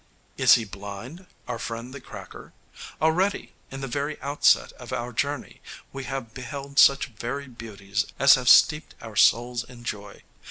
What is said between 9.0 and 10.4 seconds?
our souls in joy.